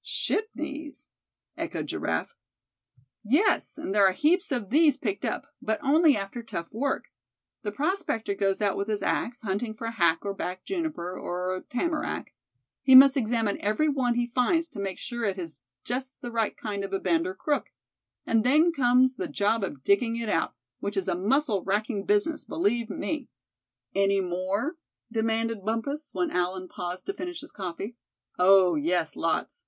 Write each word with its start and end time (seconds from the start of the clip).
"Ship 0.03 0.49
knees!" 0.55 1.09
echoed 1.55 1.85
Giraffe. 1.85 2.33
"Yes, 3.23 3.77
and 3.77 3.93
there 3.93 4.07
are 4.07 4.13
heaps 4.13 4.51
of 4.51 4.71
these 4.71 4.97
picked 4.97 5.23
up, 5.23 5.45
but 5.61 5.79
only 5.83 6.17
after 6.17 6.41
tough 6.41 6.69
work. 6.73 7.11
The 7.61 7.71
prospector 7.71 8.33
goes 8.33 8.61
out 8.63 8.75
with 8.77 8.87
his 8.87 9.03
axe, 9.03 9.41
hunting 9.43 9.75
for 9.75 9.91
hack 9.91 10.25
or 10.25 10.33
back 10.33 10.65
juniper, 10.65 11.19
or 11.19 11.65
tamarack. 11.69 12.33
He 12.81 12.95
must 12.95 13.15
examine 13.15 13.61
every 13.61 13.87
one 13.87 14.15
he 14.15 14.25
finds 14.25 14.67
to 14.69 14.79
make 14.79 14.97
sure 14.97 15.23
it 15.23 15.35
has 15.37 15.61
just 15.83 16.19
the 16.21 16.31
right 16.31 16.57
kind 16.57 16.83
of 16.83 16.93
a 16.93 16.99
bend 16.99 17.27
or 17.27 17.35
crook; 17.35 17.67
and 18.25 18.43
then 18.43 18.71
comes 18.71 19.17
the 19.17 19.27
job 19.27 19.63
of 19.63 19.83
digging 19.83 20.15
it 20.15 20.29
out, 20.29 20.55
which 20.79 20.97
is 20.97 21.07
a 21.07 21.13
muscle 21.13 21.63
racking 21.63 22.05
business, 22.07 22.43
believe 22.43 22.89
me." 22.89 23.29
"Any 23.93 24.19
more?" 24.19 24.77
demanded 25.11 25.63
Bumpus, 25.63 26.09
when 26.11 26.31
Allen 26.31 26.67
paused 26.67 27.05
to 27.05 27.13
finish 27.13 27.41
his 27.41 27.51
coffee. 27.51 27.97
"Oh! 28.39 28.73
yes, 28.73 29.15
lots. 29.15 29.59